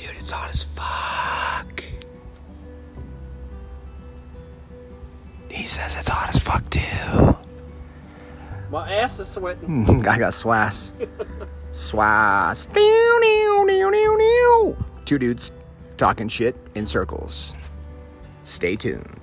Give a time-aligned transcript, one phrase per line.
[0.00, 1.84] Dude, it's hot as fuck.
[5.50, 7.36] He says it's hot as fuck too.
[8.70, 9.84] My ass is sweating.
[10.08, 10.92] I got swass.
[11.72, 12.72] Swass.
[12.72, 14.76] Dew, dew, dew, dew, dew.
[15.04, 15.52] Two dudes
[15.98, 17.54] talking shit in circles.
[18.44, 19.19] Stay tuned.